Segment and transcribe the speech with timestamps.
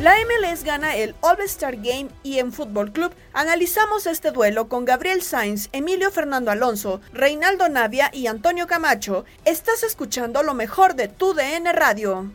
[0.00, 5.20] La MLS gana el All-Star Game y en Fútbol Club analizamos este duelo con Gabriel
[5.20, 9.26] Sainz, Emilio Fernando Alonso, Reinaldo Navia y Antonio Camacho.
[9.44, 12.32] Estás escuchando lo mejor de tu DN Radio.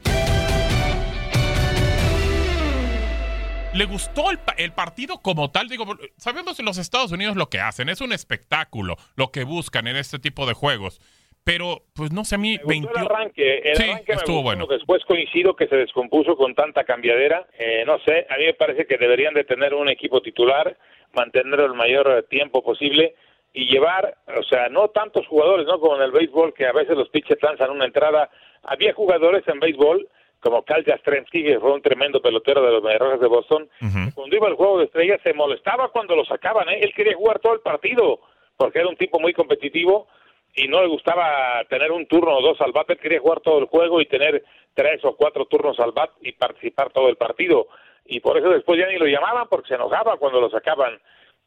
[3.73, 5.67] le gustó el, el, partido como tal.
[5.67, 9.87] Digo, sabemos en los Estados Unidos lo que hacen, es un espectáculo lo que buscan
[9.87, 11.01] en este tipo de juegos.
[11.45, 12.57] Pero, pues no sé, a mí...
[12.65, 12.91] 21...
[12.91, 14.65] el arranque, el sí, arranque estuvo bueno.
[14.65, 17.45] Después coincido que se descompuso con tanta cambiadera.
[17.59, 20.75] Eh, no sé, a mí me parece que deberían de tener un equipo titular,
[21.13, 23.13] mantenerlo el mayor tiempo posible
[23.53, 25.79] y llevar, o sea, no tantos jugadores, ¿no?
[25.79, 28.31] Como en el béisbol, que a veces los pitchers lanzan una entrada.
[28.63, 30.09] Había jugadores en béisbol
[30.39, 34.13] como Cal Jastrzemski, que fue un tremendo pelotero de los Mediarrojas de Boston, uh -huh.
[34.13, 36.79] cuando iba al juego de estrellas se molestaba cuando lo sacaban, ¿eh?
[36.81, 38.19] él quería jugar todo el partido,
[38.57, 40.07] porque era un tipo muy competitivo
[40.55, 43.59] y no le gustaba tener un turno o dos al bat, él quería jugar todo
[43.59, 44.43] el juego y tener
[44.73, 47.67] tres o cuatro turnos al bat y participar todo el partido,
[48.05, 50.99] y por eso después ya ni lo llamaban porque se enojaba cuando lo sacaban,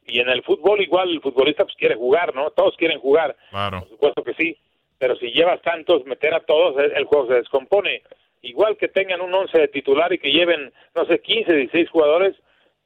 [0.07, 2.51] y en el fútbol igual el futbolista pues quiere jugar, ¿no?
[2.51, 3.81] Todos quieren jugar, claro.
[3.81, 4.57] por supuesto que sí,
[4.99, 8.03] pero si llevas tantos, meter a todos, el juego se descompone,
[8.43, 12.37] igual que tengan un once de titular y que lleven, no sé, 15, 16 jugadores,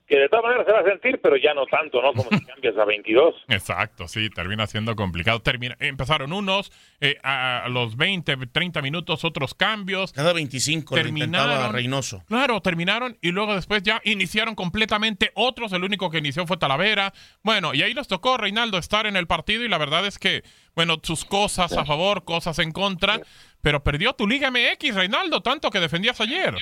[0.07, 2.13] que de todas maneras se va a sentir, pero ya no tanto, ¿no?
[2.13, 3.35] Como si cambias a 22.
[3.49, 5.41] Exacto, sí, termina siendo complicado.
[5.41, 10.13] Termina, empezaron unos, eh, a los 20, 30 minutos otros cambios.
[10.13, 12.23] Cada 25 terminaron Reynoso.
[12.27, 15.73] Claro, terminaron y luego después ya iniciaron completamente otros.
[15.73, 17.13] El único que inició fue Talavera.
[17.43, 20.43] Bueno, y ahí nos tocó Reinaldo estar en el partido y la verdad es que,
[20.75, 23.21] bueno, sus cosas a favor, cosas en contra,
[23.61, 26.55] pero perdió tu Liga MX, Reinaldo, tanto que defendías ayer.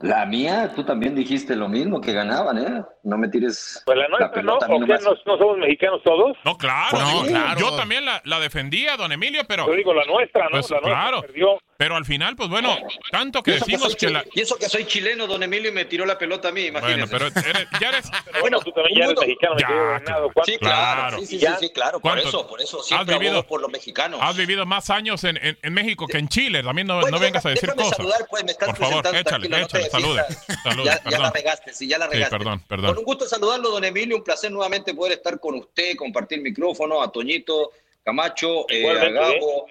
[0.00, 2.84] La mía, tú también dijiste lo mismo, que ganaban, ¿eh?
[3.02, 3.82] No me tires.
[3.86, 4.56] Pues la nuestra, la ¿no?
[4.56, 6.36] ¿O qué, no, ¿No somos mexicanos todos?
[6.44, 6.98] No, claro.
[6.98, 7.58] No, claro.
[7.58, 9.66] Yo también la, la, defendía, don Emilio, pero.
[9.66, 10.50] Yo digo la nuestra, ¿no?
[10.50, 11.22] Pues, la nuestra claro.
[11.22, 11.58] perdió.
[11.78, 12.76] Pero al final, pues bueno,
[13.10, 14.24] tanto que decimos que, que la.
[14.34, 17.14] Y eso que soy chileno, don Emilio, y me tiró la pelota a mí, imagínese.
[17.16, 18.06] Bueno, pero eres, ya eres.
[18.24, 20.32] Pero bueno, tú también ya eres mexicano, me Ya, ganado.
[20.44, 22.28] Sí, claro, sí, sí, sí, sí, claro, por ¿Cuánto?
[22.28, 24.20] eso, por eso siempre Has vivido- por los mexicanos.
[24.22, 26.62] Has vivido más años en, en, en México que en Chile.
[26.62, 27.96] También no, Bueno, no vengas a decir cosas.
[27.96, 30.22] saludar, pues, me estás Por favor, échale, no échale, salude.
[30.62, 32.36] Salude, ya, ya la regaste, sí, ya la Sí, regaste.
[32.38, 32.86] perdón, perdón.
[32.90, 37.02] Con un gusto saludarlo, don Emilio, un placer nuevamente poder estar con usted, compartir micrófono,
[37.02, 37.72] a Toñito,
[38.04, 39.66] Camacho, eh, a Igualmente, Gabo,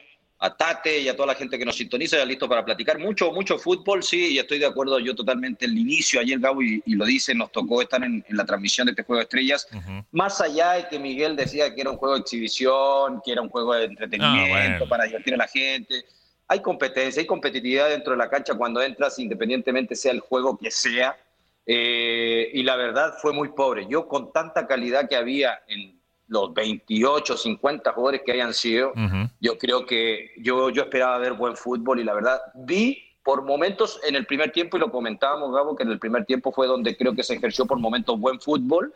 [0.45, 2.99] a Tate y a toda la gente que nos sintoniza, ya listo para platicar.
[2.99, 5.65] Mucho, mucho fútbol, sí, y estoy de acuerdo yo totalmente.
[5.65, 8.85] El inicio, ayer Gabo y, y lo dice, nos tocó estar en, en la transmisión
[8.85, 9.67] de este Juego de Estrellas.
[10.11, 13.49] Más allá de que Miguel decía que era un juego de exhibición, que era un
[13.49, 14.87] juego de entretenimiento Ah, bueno.
[14.89, 16.05] para divertir a la gente.
[16.47, 20.69] Hay competencia, hay competitividad dentro de la cancha cuando entras, independientemente sea el juego que
[20.69, 21.17] sea.
[21.65, 23.87] Eh, y la verdad fue muy pobre.
[23.89, 28.93] Yo con tanta calidad que había en los 28, 50 jugadores que hayan sido,
[29.39, 33.99] yo creo que yo, yo esperaba ver buen fútbol y la verdad vi por momentos
[34.07, 36.95] en el primer tiempo, y lo comentábamos, Gabo, que en el primer tiempo fue donde
[36.95, 38.93] creo que se ejerció por momentos buen fútbol,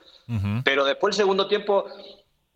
[0.64, 1.86] pero después el segundo tiempo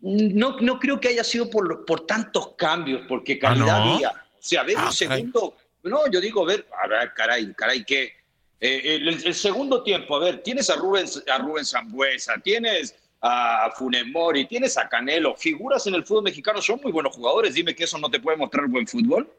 [0.00, 3.94] no, no creo que haya sido por, por tantos cambios, porque calidad ¿no?
[3.94, 4.10] había.
[4.10, 8.12] O sea, ver Ah, un segundo, no, yo digo, ver, a ver, caray, caray, que
[8.60, 12.94] el, el segundo tiempo, a ver, tienes a Rubén, a Rubén Zambuesa, tienes
[13.26, 17.54] a Funes Mori, tienes a Canelo, figuras en el fútbol mexicano son muy buenos jugadores,
[17.54, 19.32] dime que eso no te puede mostrar buen fútbol.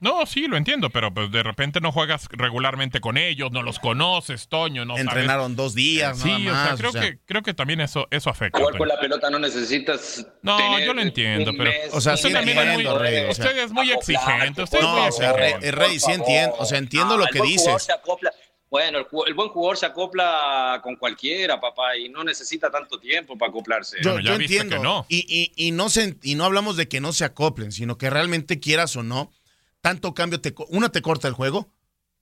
[0.00, 3.80] No, sí, lo entiendo, pero pues de repente no juegas regularmente con ellos, no los
[3.80, 7.52] conoces, Toño, no Entrenaron dos días, Sí, nada más, o sea, creo, Que, creo que
[7.54, 8.60] también eso, eso afecta.
[8.60, 10.24] Jugar con la pelota no necesitas.
[10.42, 12.98] No, tener yo lo entiendo, pero mes, o sea, usted sí también es muy, entiendo,
[13.00, 16.12] Rey, o sea, usted es muy exigente, usted es No, muy o sea, Rey, sí
[16.12, 17.82] entiendo, o sea, entiendo lo que jugador dices.
[17.82, 18.32] se acopla-
[18.70, 23.48] Bueno, el, buen jugador se acopla con cualquiera, papá, y no necesita tanto tiempo para
[23.50, 23.96] acoplarse.
[24.02, 24.76] Yo, Bueno, ya yo viste entiendo.
[24.76, 25.06] que no.
[25.08, 28.10] Y, y, y no se, y no hablamos de que no se acoplen, sino que
[28.10, 29.32] realmente quieras o no,
[29.80, 31.72] tanto cambio, te, co- uno te corta el juego,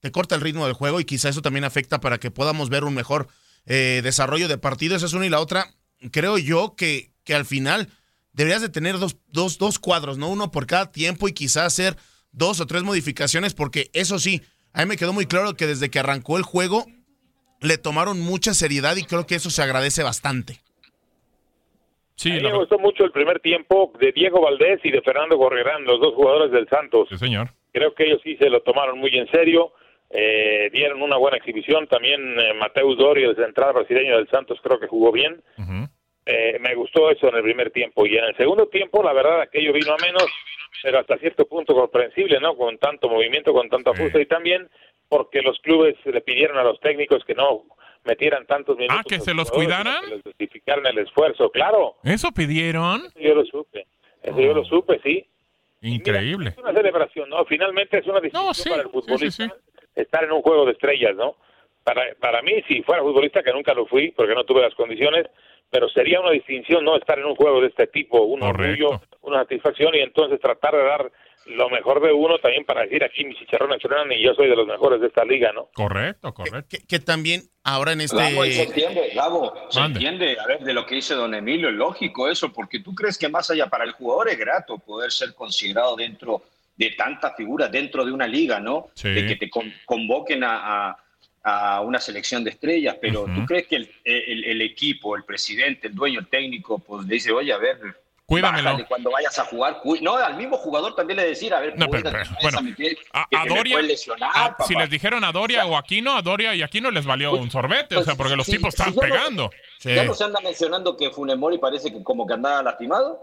[0.01, 2.85] te corta el ritmo del juego y quizá eso también afecta para que podamos ver
[2.85, 3.27] un mejor
[3.65, 4.95] eh, desarrollo de partido.
[4.95, 5.75] Esa es una y la otra.
[6.13, 7.89] Creo yo que, que al final
[8.33, 10.29] deberías de tener dos, dos, dos cuadros, ¿no?
[10.29, 11.97] Uno por cada tiempo y quizá hacer
[12.31, 14.43] dos o tres modificaciones, porque eso sí,
[14.77, 16.85] a mí me quedó muy claro que desde que arrancó el juego
[17.63, 20.59] le tomaron mucha seriedad y creo que eso se agradece bastante.
[22.15, 25.01] Sí, a mí la me gustó mucho el primer tiempo de Diego Valdés y de
[25.01, 27.09] Fernando Gorrerán, los dos jugadores del Santos.
[27.09, 27.49] sí, señor.
[27.73, 29.73] Creo que ellos sí se lo tomaron muy en serio,
[30.11, 31.87] eh, dieron una buena exhibición.
[31.87, 35.43] También eh, Mateus Dorio, el central brasileño del Santos, creo que jugó bien.
[35.57, 35.86] Ujú.
[36.27, 38.05] Eh, me gustó eso en el primer tiempo.
[38.05, 40.27] Y en el segundo tiempo, la verdad, aquello vino a menos,
[40.83, 42.57] pero hasta cierto punto comprensible, ¿no?
[42.57, 44.03] Con tanto movimiento, con tanto Sí.
[44.03, 44.69] ajuste y también
[45.09, 47.63] porque los clubes le pidieron a los técnicos que no
[48.05, 48.99] metieran tantos minutos.
[49.01, 50.05] Ah, que se los cuidaran.
[50.05, 51.95] Que les justificaran el esfuerzo, claro.
[52.03, 53.03] ¿Eso pidieron?
[53.07, 53.87] Eso yo lo supe.
[54.23, 55.25] Eso yo lo supe, sí.
[55.83, 56.51] Increíble.
[56.51, 57.45] Es una celebración, ¿no?
[57.45, 59.51] Finalmente es una No, sí, para el sí, sí, futbolista sí.
[59.95, 61.37] estar en un juego de estrellas, ¿no?
[61.85, 65.27] Para, para mí, si fuera futbolista, que nunca lo fui, porque no tuve las condiciones,
[65.71, 68.89] pero sería una distinción no estar en un juego de este tipo, un Correcto.
[68.89, 71.13] orgullo, una satisfacción y entonces tratar de dar
[71.47, 74.57] lo mejor de uno también para decir aquí mis chicharrones suenan y yo soy de
[74.57, 75.69] los mejores de esta liga, ¿no?
[75.75, 76.67] Correcto, correcto.
[76.69, 78.17] Que, que también ahora en este...
[78.17, 79.99] Gabo, se entiende, Gabo, se Mande.
[80.01, 83.17] entiende, a ver, de lo que dice don Emilio, es lógico eso, porque tú crees
[83.17, 86.43] que más allá para el jugador es grato poder ser considerado dentro
[86.77, 88.89] de tantas figuras, dentro de una liga, ¿no?
[88.95, 89.09] Sí.
[89.11, 90.99] De que te con- convoquen a, a-
[91.49, 93.33] a una selección de estrellas, pero Ujú.
[93.35, 97.15] tú crees que el, el- el equipo, el presidente, el dueño el técnico, pues le
[97.15, 97.79] dice, oye, a ver,
[98.27, 98.65] Cuídamelo.
[98.71, 101.89] bájale cuando vayas a jugar, no, al mismo jugador también le decir, a ver, No,
[101.89, 102.11] pero-
[102.43, 102.59] bueno,
[103.13, 106.23] a A, que a Doria, lesionar, a- si les dijeron a Doria o Aquino, a
[106.23, 108.97] Doria y Aquino les valió un sorbete, o pues, sea, porque los tipos sí, están
[108.97, 109.51] no- pegando.
[109.79, 109.95] Sí.
[109.95, 113.21] ¿Ya no se anda mencionando que Funemori parece que como que andaba lastimado?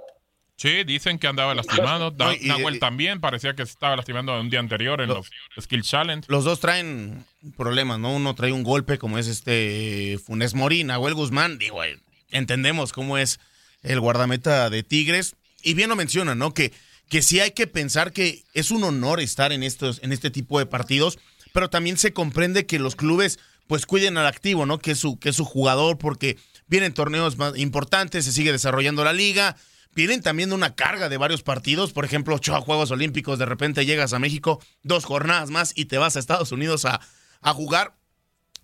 [0.55, 2.11] Sí, dicen que andaba lastimado.
[2.11, 5.09] Da- No, y- Nahuel y- también parecía que se estaba lastimando un día anterior en
[5.09, 5.15] Lo-
[5.55, 6.25] los Skill Challenge.
[6.29, 7.25] Los dos traen
[7.57, 8.13] problemas, ¿no?
[8.15, 11.99] Uno trae un golpe como es este Funes Mori, Nahuel Guzmán, digo, eh,
[12.31, 13.39] entendemos cómo es
[13.81, 15.35] el guardameta de Tigres.
[15.61, 16.53] Y bien lo menciona, ¿no?
[16.53, 16.71] Que,
[17.09, 20.59] que sí hay que pensar que es un honor estar en, estos, en este tipo
[20.59, 21.19] de partidos,
[21.51, 24.79] pero también se comprende que los clubes pues cuiden al activo, ¿no?
[24.79, 29.03] Que es su, que es su jugador, porque vienen torneos más importantes, se sigue desarrollando
[29.03, 29.55] la liga,
[29.95, 33.85] vienen también de una carga de varios partidos, por ejemplo, ocho Juegos Olímpicos, de repente
[33.85, 36.99] llegas a México, dos jornadas más y te vas a Estados Unidos a,
[37.41, 37.93] a jugar.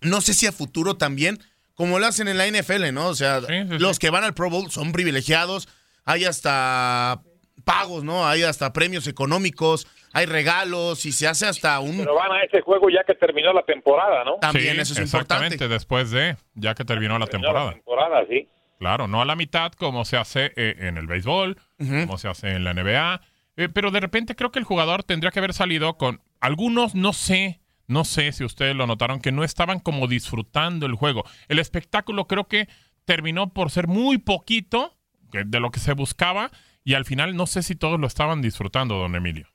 [0.00, 1.38] No sé si a futuro también,
[1.74, 3.08] como lo hacen en la NFL, ¿no?
[3.08, 3.78] O sea, Sí, sí, sí.
[3.78, 5.68] los que van al Pro Bowl son privilegiados,
[6.04, 7.20] hay hasta
[7.64, 8.26] pagos, ¿no?
[8.26, 11.98] Hay hasta premios económicos, hay regalos y se hace hasta un...
[11.98, 14.36] Pero van a ese juego ya que terminó la temporada, ¿no?
[14.40, 15.72] También Sí, eso es exactamente, importante.
[15.74, 17.66] después de, ya que terminó la Terminó temporada.
[17.70, 18.48] La temporada, sí.
[18.80, 22.52] Claro, no a la mitad como se hace eh, en el béisbol, como se hace
[22.52, 23.20] en la NBA,
[23.58, 27.12] eh, pero de repente creo que el jugador tendría que haber salido con algunos, no
[27.12, 31.24] sé, no sé si ustedes lo notaron, que no estaban como disfrutando el juego.
[31.48, 32.68] El espectáculo creo que
[33.04, 34.94] terminó por ser muy poquito
[35.30, 36.50] de lo que se buscaba
[36.82, 39.46] y al final no sé si todos lo estaban disfrutando, don Emilio.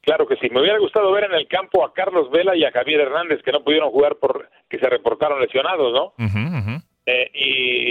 [0.00, 0.48] Claro que sí.
[0.50, 3.52] Me hubiera gustado ver en el campo a Carlos Vela y a Javier Hernández que
[3.52, 6.24] no pudieron jugar por que se reportaron lesionados, ¿no?
[6.24, 6.89] Ujú, ujú.
[7.10, 7.30] Eh,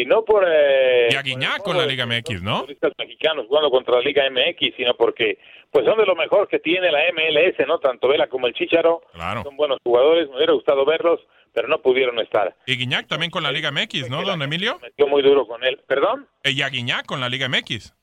[0.01, 0.45] y no por...
[0.47, 2.57] Eh, Y a Guiñac por con la Liga MX, los ¿no?
[2.59, 5.38] futbolistas mexicanos jugando contra la Liga MX, sino porque
[5.71, 7.79] pues son de lo mejor que tiene la MLS, ¿no?
[7.79, 9.43] Tanto Vela como el Chicharo Claro.
[9.43, 10.29] son buenos jugadores.
[10.29, 11.19] Me hubiera gustado verlos,
[11.53, 12.55] pero no pudieron estar.
[12.65, 14.79] Y Guiñac también con la Liga MX, ¿no, don Emilio?
[14.81, 15.79] Metió muy duro con él.
[15.88, 16.27] ¿Perdón?
[16.43, 17.93] Y a Guiñac con la Liga MX.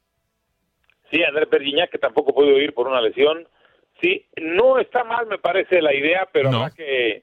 [1.11, 3.47] Sí, Andrés Pergiñac, que tampoco pudo ir por una lesión.
[4.03, 6.59] Sí, no está mal, me parece, la idea, pero No.
[6.65, 7.23] habrá que,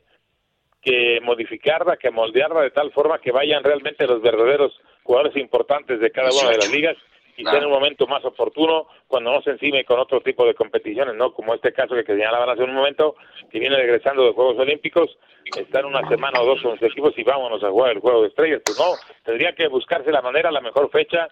[0.84, 6.12] que modificarla, que moldearla de tal forma que vayan realmente los verdaderos jugadores importantes de
[6.12, 6.98] cada una de las ligas
[7.36, 10.54] y sea en un momento más oportuno cuando no se encime con otro tipo de
[10.54, 11.34] competiciones, ¿no?
[11.34, 13.16] Como este caso que señalaban hace un momento,
[13.50, 15.18] que viene regresando de Juegos Olímpicos,
[15.58, 18.22] está en una semana o dos con sus equipos y vámonos a jugar el Juego
[18.22, 18.62] de Estrellas.
[18.64, 21.28] Pues no, tendría que buscarse la manera, la mejor fecha.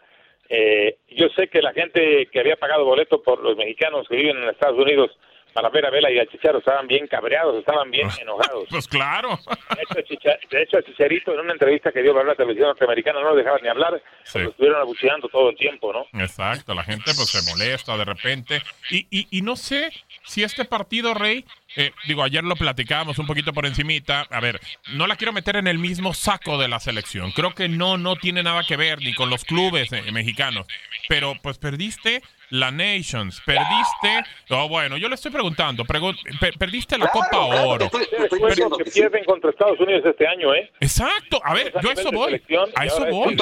[0.49, 4.37] Eh, yo sé que la gente que había pagado boleto por los mexicanos que viven
[4.37, 5.11] en Estados Unidos
[5.53, 8.65] para ver a Vela y a Chicharo estaban bien cabreados, estaban bien enojados.
[8.69, 9.39] Pues claro.
[9.75, 13.19] De hecho, Chicha- de hecho, Chicharito en una entrevista que dio para la televisión norteamericana
[13.21, 14.39] no lo dejaban ni hablar, Sí.
[14.39, 16.05] lo estuvieron abucheando todo el tiempo, ¿no?
[16.21, 18.61] Exacto, la gente pues se molesta de repente.
[18.89, 19.91] Y, y, y no sé
[20.23, 24.27] si este partido, Rey, eh, digo, ayer lo platicábamos un poquito por encimita.
[24.29, 24.59] A ver,
[24.93, 27.31] no la quiero meter en el mismo saco de la selección.
[27.31, 30.67] Creo que no, no tiene nada que ver ni con los clubes eh, mexicanos.
[31.07, 34.23] Pero pues perdiste la Nations, perdiste...
[34.49, 37.85] Oh, bueno, yo le estoy preguntando, pregun- per- perdiste la Claro, Copa claro, Oro.
[37.85, 40.71] estoy- estoy que pierden contra Estados Unidos este año, ¿eh?
[40.79, 42.41] Exacto, a ver, yo a eso voy.
[42.75, 43.37] A eso voy.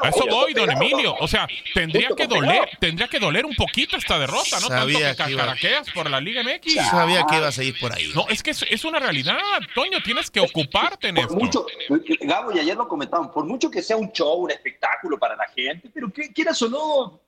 [0.00, 0.70] A eso voy, don.
[0.70, 1.14] Emilio.
[1.20, 4.68] O sea, tendría que doler, tendría que doler un poquito esta derrota, ¿no?
[4.68, 6.74] Tanto Sabía que cacaraqueas por la Liga MX.
[6.88, 8.10] Sabía que ibas a ir por ahí.
[8.14, 9.36] No, es que es, es una realidad,
[9.74, 11.34] Toño, tienes que ocuparte en Por esto.
[11.36, 11.66] mucho,
[12.20, 15.46] Gabo, y ayer lo comentamos, por mucho que sea un show, un espectáculo para la
[15.54, 17.20] gente, pero que quieras o no,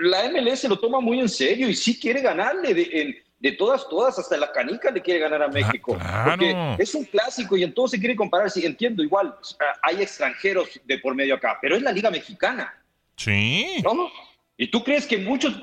[0.00, 3.88] la MLS lo toma muy en serio y sí quiere ganarle de, en- de todas,
[3.88, 5.96] todas, hasta la canica le quiere ganar a México.
[5.98, 6.30] claro.
[6.30, 10.68] Porque es un clásico y entonces se quiere comparar, sí, entiendo, igual, ah, hay extranjeros
[10.84, 12.72] de por medio acá, pero es la Liga Mexicana,
[13.16, 13.82] Sí.
[13.82, 14.08] ¿no?
[14.56, 15.54] ¿Y tú crees que muchos,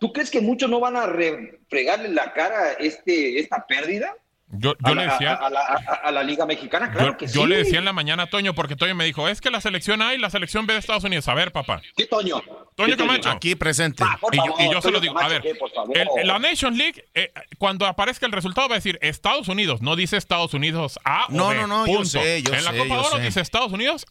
[0.00, 4.14] tú crees que muchos no van a re- fregarle la cara este, esta pérdida?
[4.50, 5.34] Yo, yo le decía.
[5.34, 7.46] a- a la- a- a la Liga Mexicana, claro Yo, que yo sí.
[7.48, 10.00] le decía en la mañana a Toño, porque Toño me dijo, es que la selección
[10.00, 11.28] A y la selección B de Estados Unidos.
[11.28, 11.82] A ver, papá.
[11.96, 12.42] ¿Qué Toño?
[12.74, 13.28] Toño ¿Qué Camacho.
[13.30, 14.04] Aquí presente.
[14.06, 15.54] Ah, Y yo, favor, y yo se lo digo, a ver, ¿qué?
[15.54, 15.94] Por favor.
[15.98, 19.96] el- la Nation League, eh, cuando aparezca el resultado va a decir Estados Unidos, no
[19.96, 22.08] dice Estados Unidos A o No, B, no, no, yo punto.
[22.08, 23.22] sé, yo En la sé, Copa yo Oro sé.
[23.24, 24.06] dice Estados Unidos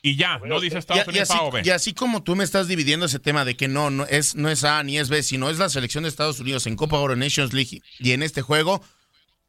[0.00, 1.62] y ya, no dice Y, Estados y Unidos así, A o B.
[1.64, 4.48] y así como tú me estás dividiendo ese tema de que no, no es, no
[4.48, 7.14] es A ni es B, sino es la selección de Estados Unidos en Copa Oro
[7.14, 8.82] Nations League y en este juego,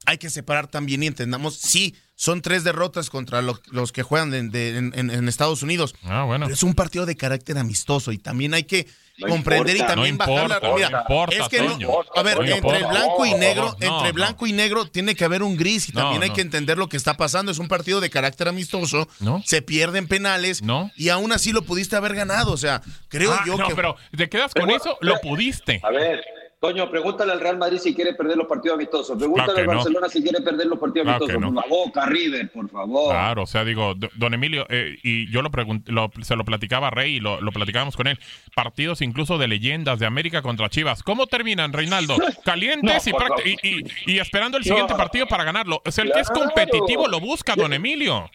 [0.05, 4.29] hay que separar también y entendamos, sí, son tres derrotas contra lo- los que juegan
[4.29, 5.95] de- de- en, en- en Estados Unidos.
[6.03, 6.45] Ah, bueno.
[6.45, 9.93] Pero es un partido de carácter amistoso y también hay que No comprender importa.
[9.93, 12.79] y también No bajar la importa, mira, no importa, es que no- a ver, entre
[12.85, 14.13] blanco y negro, no, entre no.
[14.13, 16.35] blanco y negro tiene que haber un gris y No, también hay no.
[16.35, 17.51] que entender lo que está pasando.
[17.51, 19.07] Es un partido de carácter amistoso.
[19.19, 19.41] No.
[19.45, 20.91] Se pierden penales No.
[20.95, 22.51] y aún así lo pudiste haber ganado.
[22.51, 25.81] O sea, creo Ah, yo no, que pero te quedas con Pero- eso, lo pudiste.
[25.83, 26.23] A ver,
[26.63, 29.17] Toño, pregúntale al Real Madrid si quiere perder los partidos amistosos.
[29.17, 29.73] Pregúntale Claro al no.
[29.73, 31.51] Barcelona si quiere perder los partidos Claro amistosos.
[31.51, 31.91] que no.
[31.93, 33.11] Por River, por favor.
[33.11, 35.49] Claro, o sea, digo, do- don Emilio, eh, y yo lo,
[35.87, 38.17] lo- se lo platicaba a Rey y lo, lo platicábamos con él,
[38.55, 41.03] partidos incluso de leyendas de América contra Chivas.
[41.03, 42.15] ¿Cómo terminan, Reinaldo?
[42.45, 43.41] Calientes No, y, favor.
[43.45, 44.97] y, y- y esperando el siguiente No.
[44.97, 45.81] partido para ganarlo.
[45.85, 48.29] O sea, el que es competitivo lo busca, don Emilio.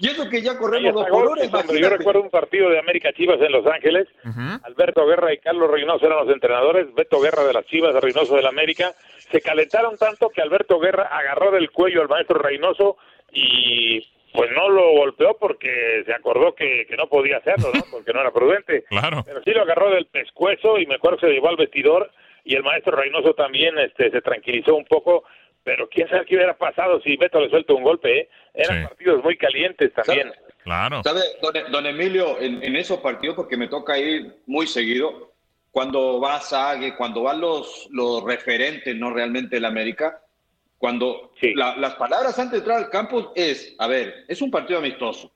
[0.00, 1.50] Y eso que ya corremos dos hombre.
[1.78, 4.08] Yo recuerdo un partido de América Chivas en Los Ángeles.
[4.62, 6.86] Alberto Guerra y Carlos Reynoso eran los entrenadores.
[6.94, 8.92] Beto Guerra de las Chivas, Reynoso del América.
[9.32, 12.96] Se calentaron tanto que Alberto Guerra agarró del cuello al maestro Reynoso
[13.32, 13.98] y
[14.32, 17.80] pues no lo golpeó porque se acordó que, que no podía hacerlo, ¿no?
[17.90, 18.84] Porque no era prudente.
[18.88, 19.22] Claro.
[19.26, 22.12] Pero sí lo agarró del pescuezo y me acuerdo que se llevó al vestidor
[22.44, 25.24] y el maestro Reynoso también este, se tranquilizó un poco.
[25.64, 28.28] Pero quién sabe qué hubiera pasado si Beto le suelta un golpe, ¿eh?
[28.54, 28.86] Eran Sí.
[28.86, 30.32] partidos muy calientes también.
[30.62, 31.02] Claro.
[31.02, 35.32] ¿Sabe, don, don Emilio, en, en esos partidos, porque me toca ir muy seguido,
[35.74, 40.20] cuando va Sague, cuando van los, los referentes, no realmente el América,
[40.78, 41.52] cuando Sí.
[41.52, 45.32] la- las palabras antes de entrar al campo es, a ver, es un partido amistoso,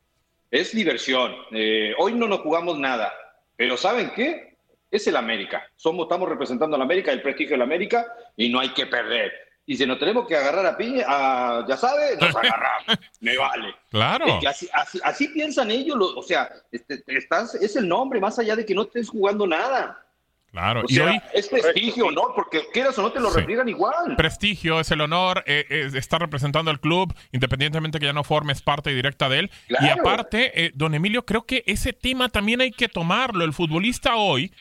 [0.49, 3.12] es diversión, eh, hoy no nos jugamos nada,
[3.57, 4.57] pero ¿saben qué?
[4.92, 8.68] Es el América, somos, estamos representando al América, el prestigio del América, y no hay
[8.68, 9.33] que perder.
[9.66, 13.75] Y si nos tenemos que agarrar a piña, a, ya sabe, nos agarramos, me vale.
[13.90, 14.25] Claro.
[14.26, 18.21] Es que así, así, así piensan ellos, lo- o sea, este, estás, es el nombre,
[18.21, 20.04] más allá de que no estés jugando nada.
[20.50, 20.81] Claro.
[20.81, 22.23] O Y sea, hoy es prestigio, ¿no?
[22.35, 23.37] Porque quieras o no te lo Sí.
[23.38, 24.17] refriegan igual.
[24.17, 28.62] prestigio, es el honor, eh, eh, está representando al club, independientemente que ya no formes
[28.62, 29.50] parte directa de él.
[29.69, 33.45] Y aparte, eh, don Emilio, creo que ese tema también hay que tomarlo.
[33.45, 34.52] El futbolista hoy,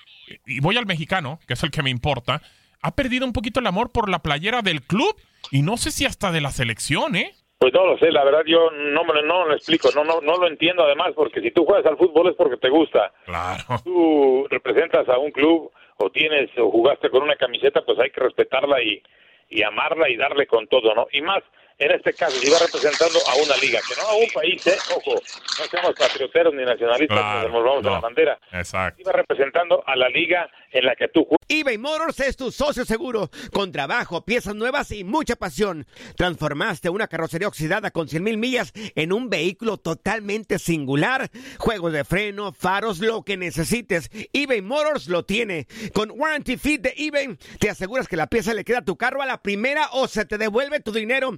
[0.45, 2.41] y voy al mexicano, que es el que me importa,
[2.81, 5.15] ha perdido un poquito el amor por la playera del club
[5.51, 7.33] y no sé si hasta de la selección, ¿eh?
[7.59, 10.21] Pues no lo sé, la verdad yo no me lo- no lo explico, no, no,
[10.21, 13.11] no lo entiendo además, porque si tú juegas al fútbol es porque te gusta.
[13.25, 13.63] Claro.
[13.83, 18.21] Tú representas a un club o tienes o jugaste con una camiseta, pues hay que
[18.21, 19.01] respetarla y,
[19.49, 21.07] y amarla y darle con todo, ¿no?
[21.11, 21.43] Y más,
[21.79, 24.77] en este caso, si va representando a una liga, que no a un país, ¿eh?
[24.95, 27.93] Ojo, no seamos patrioteros ni nacionalistas, Claro, nos volvamos a no.
[27.95, 28.39] la bandera.
[28.51, 29.01] Exacto.
[29.01, 31.37] Iba representando a la liga en la que tú juegas.
[31.49, 33.29] eBay Motors es tu socio seguro.
[33.53, 35.85] Con trabajo, piezas nuevas y mucha pasión.
[36.15, 41.29] Transformaste una carrocería oxidada con 100 mil millas en un vehículo totalmente singular.
[41.59, 44.09] Juegos de freno, faros, lo que necesites.
[44.33, 45.67] eBay Motors lo tiene.
[45.93, 49.21] Con Warranty Fit de eBay, te aseguras que la pieza le queda a tu carro
[49.21, 51.37] a la primera o se te devuelve tu dinero.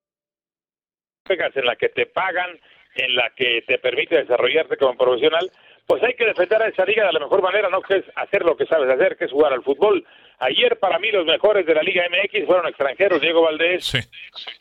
[1.33, 2.59] En la que te pagan,
[2.95, 5.49] en la que te permite desarrollarte como profesional,
[5.87, 8.43] pues hay que defender a esa liga de la mejor manera, no que es hacer
[8.43, 10.05] lo que sabes hacer, que es jugar al fútbol.
[10.39, 13.93] Ayer para mí los mejores de la Liga MX fueron extranjeros, Diego Valdés,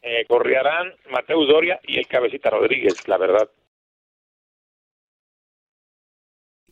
[0.02, 3.48] eh, Corriarán, Mateus Doria y el Cabecita Rodríguez, la verdad.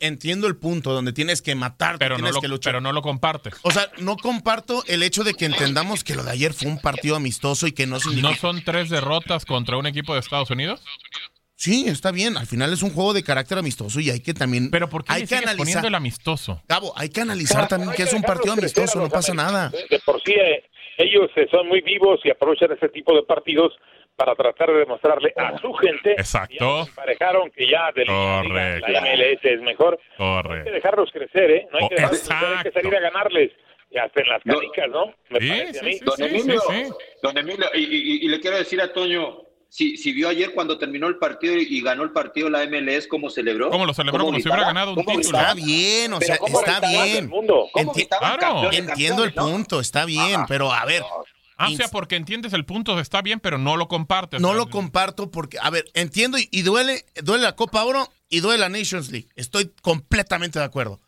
[0.00, 2.72] Entiendo el punto donde tienes que matarte, Pero no, tienes lo, que luchar.
[2.72, 3.54] pero no lo compartes.
[3.62, 6.80] O sea, no comparto el hecho de que entendamos que lo de ayer fue un
[6.80, 8.30] partido amistoso y que no significa...
[8.30, 10.82] ¿No son tres derrotas contra un equipo de Estados Unidos?
[11.56, 12.36] Sí, está bien.
[12.36, 14.70] Al final es un juego de carácter amistoso y hay que también...
[14.70, 15.56] Pero ¿por qué hay le que analizar...
[15.56, 16.62] poniendo el amistoso?
[16.68, 19.70] Cabo, hay que analizar también que es un partido amistoso, a no pasa nada.
[19.90, 20.64] De por sí, eh,
[20.98, 23.72] ellos eh, son muy vivos y aprovechan ese tipo de partidos
[24.18, 26.86] para tratar de demostrarle a su gente Exacto.
[26.86, 28.88] que parejaron que ya de la, Correcto.
[28.90, 29.94] la MLS es mejor.
[30.00, 30.70] Hay que Correcto.
[30.72, 31.68] dejarlos crecer, ¿eh?
[31.70, 33.52] No hay Oh, que dejarlos crecer, hay que salir a ganarles.
[33.92, 34.54] Y hasta en las No.
[34.56, 35.06] canicas, ¿no?
[35.30, 35.92] Me Sí, parece a sí, mí.
[35.94, 36.92] sí, Don Emilio, sí, sí.
[37.22, 40.78] don Emilio, y, y- y le quiero decir a Toño, si, si vio ayer cuando
[40.78, 43.70] terminó el partido y, y ganó el partido la MLS, ¿cómo celebró?
[43.70, 44.24] ¿Cómo lo celebró?
[44.24, 45.38] Como si hubiera ganado un ¿Cómo título.
[45.38, 47.28] Está bien, o sea, ¿cómo está bien.
[47.30, 48.38] ¿Cómo Enti- Claro.
[48.40, 49.42] campeones, Entiendo el no?
[49.46, 51.02] punto, está bien, pero a ver,
[51.58, 54.40] Ah, o sea, porque entiendes el punto, está bien, pero no lo compartes.
[54.40, 58.40] no lo comparto porque, a ver, entiendo y, y duele, duele la Copa Oro y
[58.40, 59.28] duele la Nations League.
[59.34, 61.00] Estoy completamente de acuerdo.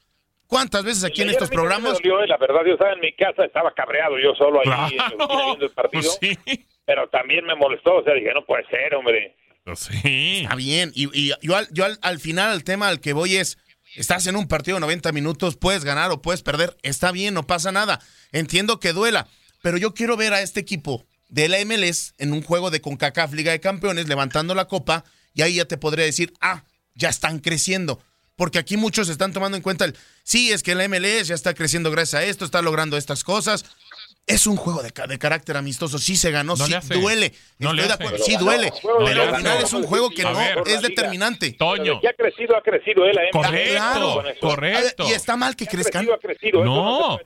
[0.49, 1.93] ¿Cuántas veces aquí en Ayer estos programas?
[1.93, 4.91] me dolió, eh, la verdad, yo estaba en mi casa, estaba cabreado yo solo ahí
[4.91, 6.67] viendo el partido, Pues sí.
[6.85, 9.37] pero también me molestó, o sea, dije, no puede ser, hombre.
[9.63, 10.41] Pues sí.
[10.43, 10.91] Está bien.
[10.97, 13.59] Y, y yo, al, yo al, al final, el tema al que voy es:
[13.95, 16.77] estás en un partido de 90 minutos, puedes ganar o puedes perder.
[16.83, 18.01] Está bien, no pasa nada.
[18.33, 19.29] Entiendo que duela,
[19.63, 23.33] pero yo quiero ver a este equipo de la MLS en un juego de CONCACAF
[23.33, 27.39] Liga de Campeones levantando la copa y ahí ya te podría decir: ah, ya están
[27.39, 28.01] creciendo.
[28.37, 29.95] Porque aquí muchos están tomando en cuenta el,
[30.25, 33.67] sí, es que la MLS ya está creciendo gracias a esto, está logrando estas cosas.
[34.31, 37.33] Es un juego de, de carácter amistoso, sí se ganó, No sí duele.
[37.59, 38.73] No le Estoy de acuerdo, sí duele.
[39.05, 40.59] Pero al final es un juego que A no ver.
[40.67, 41.53] es determinante.
[41.53, 42.01] Toño.
[42.03, 43.29] Ya ha crecido, ha crecido él, ¿eh?
[43.33, 44.15] Correcto, Claro.
[44.41, 45.03] Correcto.
[45.03, 46.07] A ver, Y está mal que Ha crezcan.
[46.07, 46.65] crecido, ha crecido.
[46.65, 47.19] No,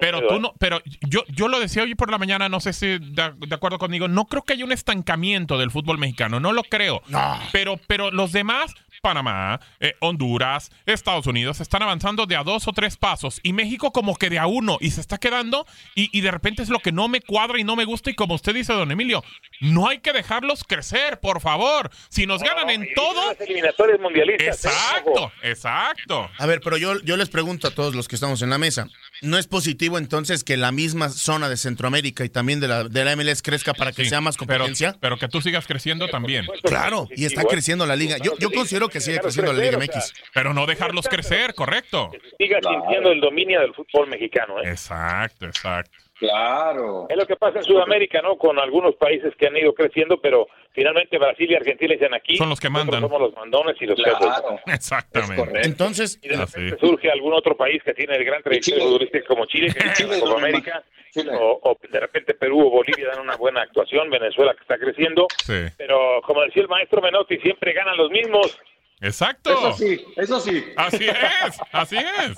[0.00, 0.40] pero tú ¿eh?
[0.40, 3.54] no, pero yo, yo lo decía hoy por la mañana, no sé si de, de
[3.54, 7.02] acuerdo conmigo, no creo que haya un estancamiento del fútbol mexicano, no lo creo.
[7.08, 7.38] No.
[7.52, 12.72] Pero, pero los demás, Panamá, eh, Honduras, Estados Unidos, están avanzando de a dos o
[12.72, 16.20] tres pasos y México como que de a uno y se está quedando y, y
[16.20, 18.54] de repente es lo que no me cuadra y no me gusta y como usted
[18.54, 19.24] dice, don Emilio,
[19.60, 21.90] no hay que dejarlos crecer, por favor.
[22.10, 23.28] Si nos ganan No, en todo...
[23.28, 24.64] las eliminatorias mundialistas.
[24.64, 24.68] ¿eh?
[24.68, 26.30] Exacto, exacto.
[26.38, 28.86] A ver, pero yo, yo les pregunto a todos los que estamos en la mesa,
[29.22, 33.04] ¿no es positivo entonces que la misma zona de Centroamérica y también de la, de
[33.04, 34.96] la MLS crezca para que Sí, sea más competencia?
[35.00, 36.46] pero que tú sigas creciendo también.
[36.64, 38.16] Claro, y está creciendo la liga.
[38.18, 40.12] Yo, yo considero que sigue creciendo la Liga MX.
[40.34, 42.10] Pero no dejarlos crecer, correcto.
[42.38, 44.60] Siga sintiendo el dominio del fútbol mexicano.
[44.62, 44.70] ¿eh?
[44.70, 45.92] Exacto, exacto.
[46.20, 47.06] Claro.
[47.08, 48.36] Es lo que pasa en Sudamérica, ¿no?
[48.36, 52.36] Con algunos países que han ido creciendo, pero finalmente Brasil y Argentina dicen aquí.
[52.36, 53.00] Son los que mandan.
[53.00, 54.60] Somos los mandones y los Claro.
[54.66, 55.60] Exactamente.
[55.64, 59.26] Entonces, Y de Ah, repente surge algún otro país que tiene el gran tradición futbolística
[59.26, 61.32] como Chile, que Chile como América, Chile.
[61.40, 65.26] o, o de repente Perú o Bolivia dan una buena actuación, Venezuela que está creciendo,
[65.44, 65.64] Sí.
[65.78, 68.58] pero como decía el maestro Menotti, siempre ganan los mismos.
[69.00, 69.50] Exacto.
[69.52, 70.62] Eso sí, eso sí.
[70.76, 72.36] Así es, así es.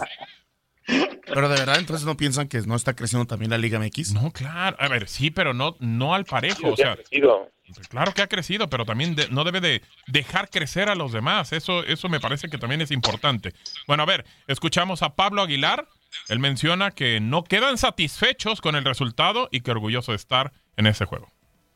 [1.26, 4.12] Pero de verdad, entonces no piensan que no está creciendo también la Liga MX.
[4.14, 4.76] No, claro.
[4.80, 6.68] A ver, sí, pero no, no al parejo.
[6.68, 7.50] O que ha sea, crecido.
[7.88, 11.52] claro que ha crecido, pero también de- no debe de dejar crecer a los demás.
[11.52, 13.52] Eso, eso me parece que también es importante.
[13.86, 15.86] Bueno, a ver, escuchamos a Pablo Aguilar.
[16.28, 20.86] Él menciona que no quedan satisfechos con el resultado y que orgulloso de estar en
[20.86, 21.28] ese juego.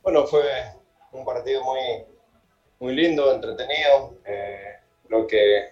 [0.03, 0.43] Bueno, fue
[1.13, 1.81] un partido muy,
[2.81, 4.19] muy lindo, entretenido.
[4.27, 4.75] Eh,
[5.09, 5.69] creo que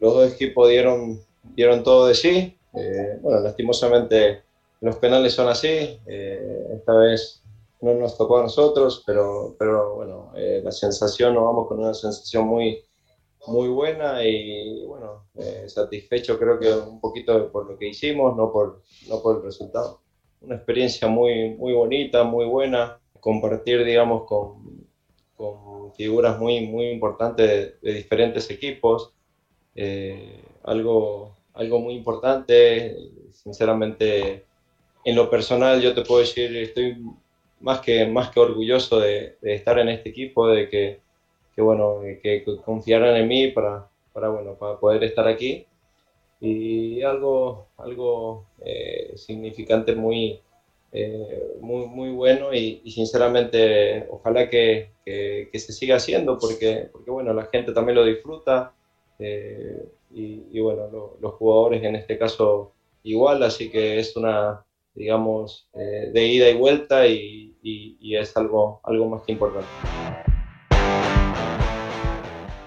[0.00, 2.58] los dos equipos dieron, dieron todo de sí.
[2.74, 4.42] Eh, bueno, lastimosamente
[4.80, 5.98] los penales son así.
[6.06, 7.42] Eh, esta vez
[7.80, 11.94] no nos tocó a nosotros, pero, pero bueno, eh, la sensación, nos vamos con una
[11.94, 12.82] sensación muy,
[13.46, 15.24] muy buena y bueno,
[15.66, 20.00] satisfecho creo que un poquito por lo que hicimos, no por, no por el resultado.
[20.40, 24.86] Una experiencia muy, muy bonita, muy buena, compartir, digamos, con,
[25.36, 29.12] con figuras muy, muy importantes de, diferentes equipos,
[30.64, 32.96] algo, algo muy importante,
[33.32, 34.44] sinceramente
[35.04, 36.96] en lo personal yo te puedo decir, estoy
[37.60, 41.00] más que, más que orgulloso de, estar en este equipo, de que,
[41.54, 45.66] que, bueno, que confiaran en mí para, para, bueno, para poder estar aquí.
[46.40, 50.40] Y algo, algo eh, significante muy,
[50.92, 57.32] eh, muy, muy bueno y, sinceramente ojalá que, que, se siga haciendo porque, porque bueno,
[57.32, 58.72] la gente también lo disfruta
[59.22, 66.10] eh, y, bueno, los jugadores en este caso igual, así que es una, digamos, eh,
[66.12, 67.48] de ida y vuelta y,
[68.02, 69.68] es algo, algo más que importante.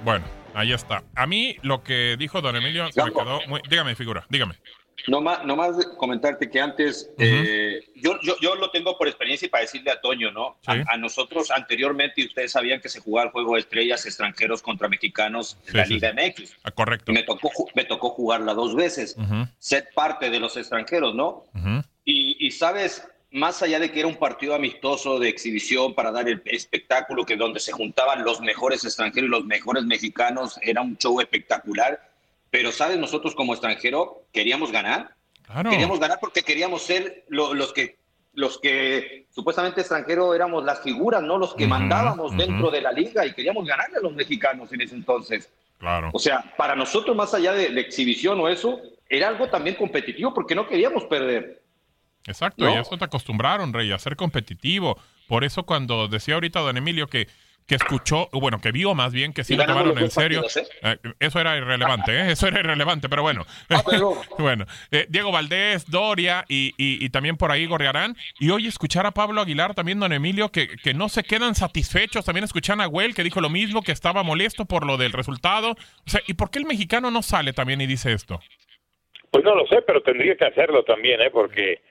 [0.04, 1.04] Bueno, ahí está.
[1.15, 3.62] A mí lo que dijo don Emilio se me quedó muy...
[3.70, 4.56] Dígame, figura, dígame.
[5.08, 9.46] No más, no más comentarte que antes, eh, yo, yo, yo, lo tengo por experiencia
[9.46, 10.58] y para decirle a Toño, ¿no?
[10.66, 15.58] A, nosotros anteriormente, ustedes sabían que se jugaba el juego de estrellas extranjeros contra mexicanos
[15.68, 16.56] en la Liga MX.
[16.64, 17.12] Ah, correcto.
[17.12, 19.16] me tocó, me tocó jugarla dos veces,
[19.60, 21.44] ser parte de los extranjeros, ¿no?
[22.06, 26.42] Y, sabes, más allá de que era un partido amistoso de exhibición para dar el
[26.46, 31.20] espectáculo, que donde se juntaban los mejores extranjeros y los mejores mexicanos, era un show
[31.20, 32.14] espectacular.
[32.56, 32.98] Pero, ¿sabes?
[32.98, 35.13] Nosotros como extranjero queríamos ganar.
[35.70, 37.98] Queríamos ganar porque queríamos ser los que
[38.32, 43.26] los que supuestamente extranjeros éramos las figuras, no los que mandábamos dentro de la liga
[43.26, 45.52] y queríamos ganarle a los mexicanos en ese entonces.
[45.80, 46.12] Claro.
[46.13, 50.34] O sea, para nosotros, más allá de la exhibición o eso, era algo también competitivo
[50.34, 51.62] porque no queríamos perder.
[52.26, 54.98] Exacto, y eso te acostumbraron, Rey, a ser competitivo.
[55.28, 57.28] Por eso cuando decía ahorita don Emilio que,
[57.67, 60.65] que escuchó, bueno, que vio más bien que sí lo tomaron en serio, ¿eh?
[60.84, 62.32] Eh, eso era irrelevante, ¿eh?
[62.32, 63.45] eso era irrelevante, pero bueno.
[63.69, 63.82] Ah,
[64.38, 68.15] bueno, eh, Diego Valdés, Doria y, y, también por ahí Gorriarán.
[68.39, 72.25] Y hoy escuchar a Pablo Aguilar, también don Emilio, que, que no se quedan satisfechos.
[72.25, 75.71] También escuchan a Well, que dijo lo mismo, que estaba molesto por lo del resultado.
[75.71, 78.39] O sea, ¿y por qué el mexicano no sale también y dice esto?
[79.32, 81.30] Pues no lo sé, pero tendría que hacerlo también, ¿eh?
[81.32, 81.82] Porque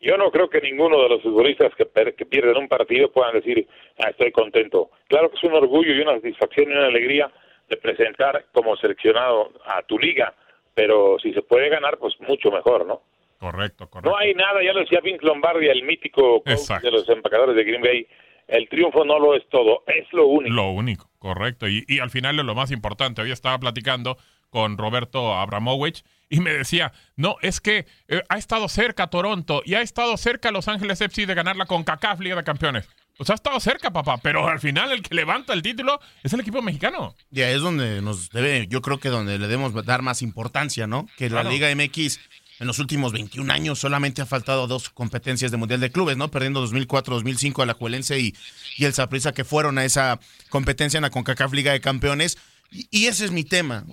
[0.00, 3.66] yo no creo que ninguno de los futbolistas que, que pierden un partido puedan decir,
[3.98, 4.90] ah, estoy contento.
[5.08, 7.30] Claro que es un orgullo y una satisfacción y una alegría
[7.68, 10.34] de presentar como seleccionado a tu liga,
[10.74, 13.02] pero si se puede ganar, pues mucho mejor, ¿no?
[13.38, 14.10] Correcto, correcto.
[14.10, 17.82] No hay nada, ya lo decía Vince Lombardi, el mítico de los empacadores de Green
[17.82, 18.06] Bay,
[18.48, 20.54] el triunfo no lo es todo, es lo único.
[20.54, 21.68] Lo único, correcto.
[21.68, 23.22] Y, y al final es lo más importante.
[23.22, 24.16] Hoy estaba platicando
[24.50, 29.74] con Roberto Abramovich y me decía, no, es que eh, ha estado cerca Toronto y
[29.74, 32.88] ha estado cerca Los Ángeles FC de ganar la CONCACAF Liga de Campeones.
[33.18, 36.40] Pues ha estado cerca, papá, pero al final el que levanta el título es el
[36.40, 37.16] equipo mexicano.
[37.30, 41.06] Ya es donde nos debe, yo creo que donde le debemos dar más importancia, ¿no?
[41.18, 42.18] Que la Liga MX
[42.60, 46.30] en los últimos 21 años solamente ha faltado dos competencias de Mundial de Clubes, ¿no?
[46.30, 48.34] Perdiendo 2004-2005 a la Juelense y,
[48.78, 52.38] y el Saprissa que fueron a esa competencia en la CONCACAF Liga de Campeones.
[52.70, 53.84] y ese es mi tema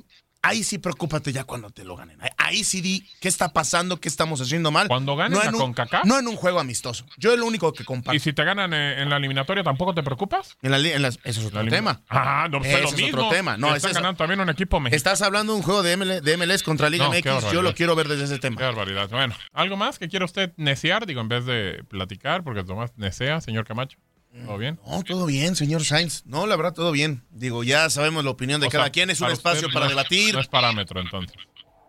[0.41, 2.19] ahí sí preocúpate ya cuando te lo ganen.
[2.37, 4.87] Ahí sí di qué está pasando, qué estamos haciendo mal.
[4.87, 6.05] Cuando ganen no con CONCACAF.
[6.05, 7.05] No en un juego amistoso.
[7.17, 8.15] Yo es lo único que comparto.
[8.15, 10.57] ¿Y si te ganan eh, en la eliminatoria tampoco te preocupas?
[10.61, 12.01] En la, en eso es otro tema.
[12.09, 13.57] Ah, no, pues es otro tema.
[13.57, 14.97] No, Están ganando también un equipo mexicano.
[14.97, 17.51] Estás hablando de un juego de, MLS contra Liga MX.
[17.51, 18.57] Yo lo quiero ver desde ese tema.
[18.57, 19.09] Qué barbaridad.
[19.09, 21.05] Bueno, ¿algo más que quiere usted necear?
[21.05, 23.97] Digo, en vez de platicar, porque Tomás nesea, señor Camacho.
[24.45, 24.79] ¿Todo bien?
[24.85, 26.23] No, todo bien, señor Sainz.
[26.25, 27.23] No, la verdad, todo bien.
[27.31, 29.09] Digo, ya sabemos la opinión de cada quien.
[29.09, 30.33] Es un espacio para debatir.
[30.33, 31.35] No es parámetro, entonces.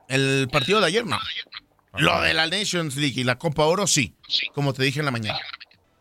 [0.09, 1.18] El partido de ayer, no.
[1.94, 4.14] Lo de la Nations League y la Copa Oro, sí.
[4.55, 5.38] Como te dije en la mañana.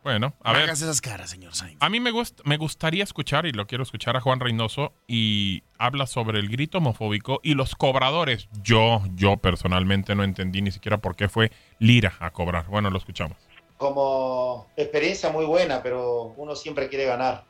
[0.04, 0.63] Bueno, a ver.
[0.63, 1.76] Hagas esas caras, señor Sainz.
[1.82, 2.12] A mí me,
[2.45, 6.78] me gustaría escuchar, y lo quiero escuchar a Juan Reynoso, y habla sobre el grito
[6.78, 8.47] homofóbico y los cobradores.
[8.63, 12.67] Yo, yo personalmente no entendí ni siquiera por qué fue Lira a cobrar.
[12.67, 13.38] Bueno, lo escuchamos
[13.78, 17.46] como experiencia muy buena, pero uno siempre quiere ganar.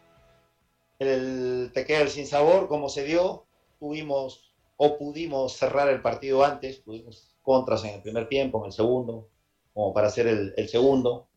[1.00, 3.46] El, te queda el sin sabor, como se dio,
[3.80, 8.74] tuvimos o pudimos cerrar el partido antes, tuvimos contras en el primer tiempo, en el
[8.74, 9.30] segundo,
[9.74, 11.28] como para hacer el, segundo.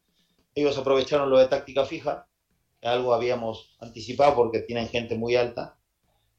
[0.54, 2.26] Ellos aprovecharon lo de táctica fija,
[2.82, 5.76] algo habíamos anticipado porque tienen gente muy alta,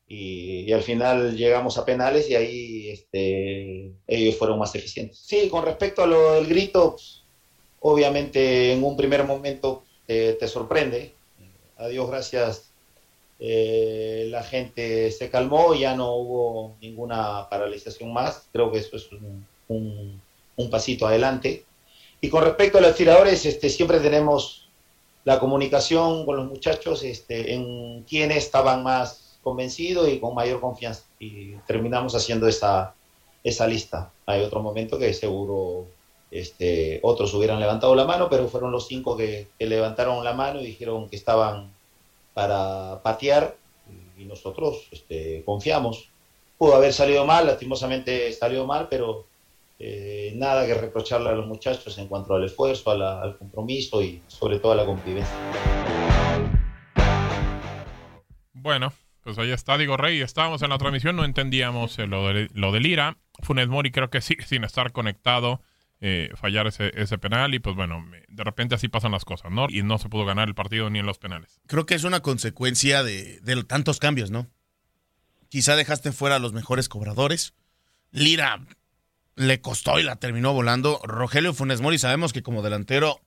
[0.08, 5.20] y, y, al final llegamos a penales y ahí este, ellos fueron más eficientes.
[5.20, 6.98] Sí, con respecto a lo del grito,
[7.82, 11.14] obviamente en un primer momento te sorprende.
[11.78, 12.72] A Dios gracias,
[13.40, 18.48] eh, la gente se calmó, ya no hubo ninguna paralización más.
[18.52, 19.10] Creo que eso es
[19.68, 21.66] un pasito adelante.
[22.22, 24.68] Y con respecto a los tiradores, este, siempre tenemos
[25.24, 31.04] la comunicación con los muchachos este, en quienes estaban más convencidos y con mayor confianza.
[31.20, 32.94] Y terminamos haciendo esa,
[33.44, 34.12] esa lista.
[34.28, 35.88] Hay otro momento que seguro
[36.32, 40.62] este, otros hubieran levantado la mano, pero fueron los cinco que, que levantaron la mano
[40.62, 41.72] y dijeron que estaban
[42.34, 43.58] para patear
[44.18, 46.10] y nosotros este, confiamos.
[46.58, 49.26] Pudo haber salido mal, lastimosamente salió mal, pero
[49.80, 54.22] eh, nada que reprocharle a los muchachos en cuanto al esfuerzo, la- al compromiso y
[54.28, 55.36] sobre todo a la convivencia.
[58.54, 62.48] Bueno, pues ahí está, digo Rey, estábamos en la transmisión, no entendíamos eh, lo de,
[62.54, 63.18] lo de Lira.
[63.42, 65.62] Funes Mori creo que sigue sin estar conectado,
[66.02, 69.68] eh, fallar ese, ese penal y pues bueno, de repente así pasan las cosas, ¿no?
[69.70, 71.62] Y no se pudo ganar el partido ni en los penales.
[71.68, 74.48] Creo que es una consecuencia de, de tantos cambios, ¿no?
[75.50, 77.54] Quizá dejaste fuera a los mejores cobradores.
[78.12, 78.66] Lira
[79.36, 81.00] le costó y la terminó volando.
[81.04, 83.22] Rogelio Funes Mori sabemos que como delantero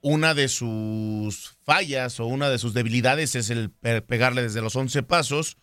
[0.00, 4.76] una de sus fallas o una de sus debilidades es el pe- pegarle desde los
[4.76, 5.56] 11 pasos.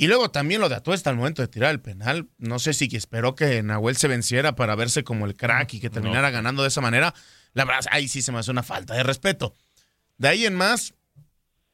[0.00, 2.28] Y luego también lo de Atuesta al momento de tirar el penal.
[2.38, 5.90] No sé si esperó que Nahuel se venciera para verse como el crack y que
[5.90, 7.12] terminara ganando de esa manera.
[7.52, 9.56] La verdad, ahí sí se me hace una falta de respeto.
[10.16, 10.94] De ahí en más,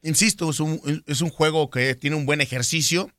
[0.01, 3.11] insisto, es un, es un juego que tiene un buen ejercicio.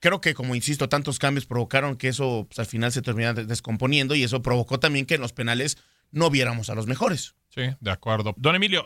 [0.00, 3.44] Creo que, como insisto, tantos cambios provocaron que eso pues, al final se termina de-
[3.44, 5.76] descomponiendo y eso provocó también que en los penales
[6.10, 7.34] no viéramos a los mejores.
[7.50, 8.32] Sí, de acuerdo.
[8.38, 8.82] Don Emilio,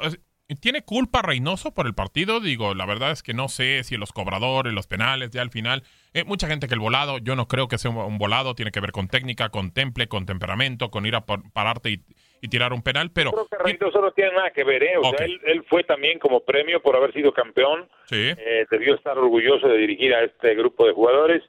[0.60, 2.40] ¿tiene culpa Reynoso por el partido?
[2.40, 5.82] Digo, la verdad es que no sé si los cobradores, los penales, ya al final.
[6.14, 8.80] eh, mucha gente que el volado, yo no creo que sea un, volado, tiene que
[8.80, 12.00] ver con técnica, con temple, con temperamento, con ir a por- pararte y,
[12.40, 13.32] y tirar un penal, pero.
[13.32, 14.96] Creo que Reynoso no tiene nada que ver, ¿eh?
[14.98, 17.88] O sea, él, él fue también como premio por haber sido campeón.
[18.04, 18.32] Sí.
[18.36, 21.42] Eh, debió estar orgulloso de dirigir a este grupo de jugadores.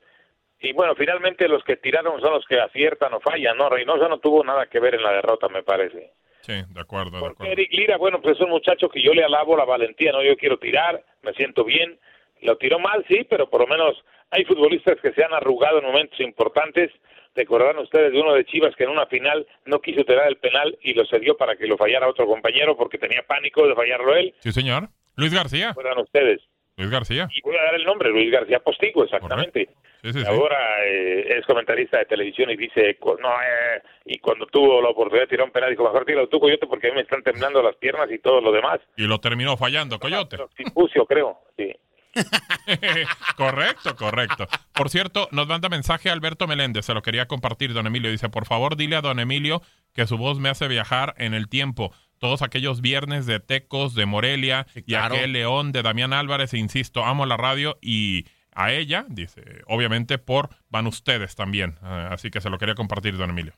[0.60, 3.70] Y bueno, finalmente los que tiraron son los que aciertan o fallan, ¿no?
[3.70, 6.14] Reynoso no tuvo nada que ver en la derrota, me parece.
[6.42, 7.54] Sí, de acuerdo, de Porque acuerdo.
[7.54, 10.24] Eric Lira, bueno, pues es un muchacho que yo le alabo la valentía, ¿no?
[10.24, 12.00] Yo quiero tirar, me siento bien.
[12.42, 15.86] Lo tiró mal, sí, pero por lo menos hay futbolistas que se han arrugado en
[15.86, 16.92] momentos importantes.
[17.36, 20.78] Recordarán ustedes de uno de Chivas que en una final no quiso tirar el penal
[20.82, 24.34] y lo cedió para que lo fallara otro compañero porque tenía pánico de fallarlo él.
[24.40, 24.90] Sí, señor.
[25.16, 25.70] Luis García.
[25.70, 26.42] Recuerdan ustedes.
[26.78, 27.28] Luis García.
[27.34, 29.70] Y voy a dar el nombre, Luis García Postigo, exactamente.
[30.04, 30.24] Sí, sí.
[30.26, 35.26] Ahora eh, es comentarista de televisión y dice, no, eh, y cuando tuvo la oportunidad
[35.26, 37.62] de tirar un penal, dijo, mejor tíralo tú, Coyote, porque a mí me están temblando
[37.62, 38.80] las piernas y todo lo demás.
[38.96, 40.38] Y lo terminó fallando, Coyote.
[40.56, 41.74] Simpucio, creo, sí.
[43.38, 44.48] correcto, correcto.
[44.74, 48.12] Por cierto, nos manda mensaje Alberto Meléndez, se lo quería compartir, don Emilio.
[48.12, 49.62] Dice, por favor, dile a don Emilio
[49.94, 51.94] que su voz me hace viajar en el tiempo.
[52.20, 55.16] Todos aquellos viernes de Tecos, de Morelia, y claro.
[55.16, 58.26] aquel León de Damián Álvarez, e insisto, amo la radio y
[58.58, 61.76] a ella, dice, obviamente por van ustedes también.
[61.84, 63.54] Ah, así que se lo quería compartir, don Emilio.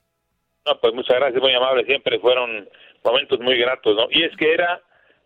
[0.66, 2.68] No, pues muchas gracias, muy amable, siempre fueron
[3.04, 4.08] momentos muy gratos, ¿no?
[4.12, 4.82] Y es que era,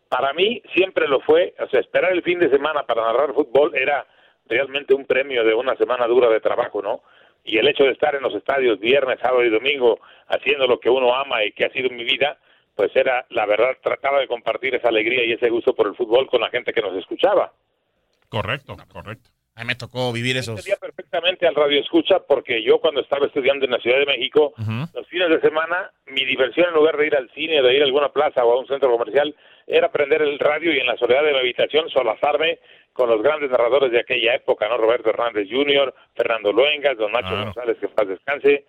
[0.10, 3.76] para mí, siempre lo fue, o sea, esperar el fin de semana para narrar fútbol
[3.76, 4.06] era
[4.46, 7.02] realmente un premio de una semana dura de trabajo, ¿no?
[7.44, 10.92] Y el hecho de estar en los estadios viernes, sábado y domingo haciendo lo que
[10.92, 12.38] uno ama y que ha sido mi vida,
[12.76, 16.28] pues era, la verdad, trataba de compartir esa alegría y ese gusto por el fútbol
[16.28, 17.52] con la gente que nos escuchaba.
[18.30, 19.32] Correcto, correcto.
[19.56, 20.60] A mí me tocó vivir esos.
[20.60, 24.54] Entendía perfectamente al radio escucha porque yo cuando estaba estudiando en la Ciudad de México,
[24.94, 27.86] los fines de semana, mi diversión en lugar de ir al cine, de ir a
[27.86, 29.36] alguna plaza o a un centro comercial,
[29.68, 32.60] era prender el radio y en la soledad de mi habitación solazarme
[32.94, 34.78] con los grandes narradores de aquella época, ¿no?
[34.78, 38.66] Roberto Hernández Jr., Fernando Luengas, don Nacho González, que paz descanse.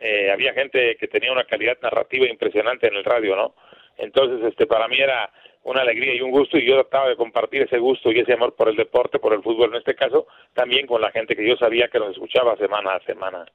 [0.00, 3.54] Eh, había gente que tenía una calidad narrativa impresionante en el radio, ¿no?
[3.98, 5.30] Entonces, este, para mí era
[5.64, 8.54] una alegría y un gusto y yo trataba de compartir ese gusto y ese amor
[8.54, 11.56] por el deporte, por el fútbol en este caso, también con la gente que yo
[11.56, 13.46] sabía que nos escuchaba semana a semana.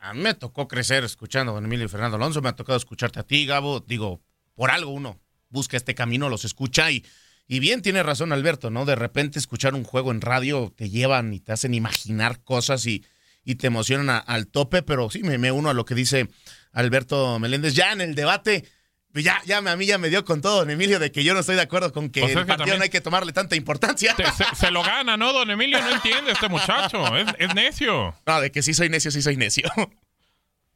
[0.00, 2.76] A mí me tocó crecer escuchando a don Emilio y Fernando Alonso, me ha tocado
[2.76, 3.80] escucharte a ti, Gabo.
[3.80, 4.20] Digo,
[4.54, 7.04] por algo uno busca este camino, los escucha y,
[7.46, 8.84] y bien tiene razón Alberto, ¿no?
[8.84, 13.04] De repente escuchar un juego en radio te llevan y te hacen imaginar cosas y,
[13.44, 16.28] y te emocionan al tope, pero sí me, me uno a lo que dice
[16.72, 17.74] Alberto Meléndez.
[17.74, 18.64] Ya en el debate,
[19.14, 21.40] ya, ya a mí ya me dio con todo, don Emilio, de que yo no
[21.40, 23.32] estoy de acuerdo con que Pues es el que partido también- no hay que tomarle
[23.32, 24.14] tanta importancia.
[24.16, 25.80] Se, se- se lo gana, ¿no, don Emilio?
[25.80, 27.16] No entiende este muchacho.
[27.16, 28.14] Es, es necio.
[28.26, 29.68] No, de que sí soy necio, sí soy necio.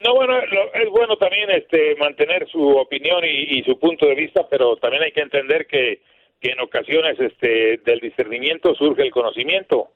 [0.00, 4.14] No, bueno, lo- es bueno también este mantener su opinión y, y su punto de
[4.14, 6.02] vista, pero también hay que entender que,
[6.40, 9.90] que en ocasiones este del discernimiento surge el conocimiento.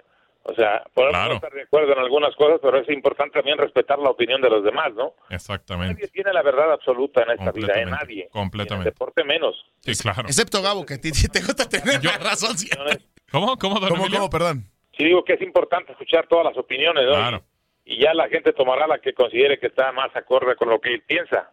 [0.48, 3.98] O sea, podemos no estar de acuerdo en algunas cosas, pero es importante también respetar
[3.98, 5.12] la opinión de los demás, ¿no?
[5.28, 5.92] Exactamente.
[5.92, 7.84] Nadie tiene la verdad absoluta en esta vida, ¿eh?
[7.84, 8.28] Nadie.
[8.32, 8.88] Completamente.
[8.88, 9.62] En el deporte menos.
[9.80, 10.22] Sí, claro.
[10.22, 12.56] Excepto Gabo, que te gusta tener la razón.
[12.56, 12.98] siempre.
[13.30, 13.58] ¿Cómo?
[13.58, 14.20] ¿Cómo, don ¿Cómo, Emilio?
[14.20, 14.30] cómo?
[14.30, 14.64] Perdón.
[14.96, 17.12] Sí digo que es importante escuchar todas las opiniones, ¿no?
[17.12, 17.42] Claro.
[17.84, 20.94] Y ya la gente tomará la que considere que está más acorde con lo que
[20.94, 21.52] él piensa.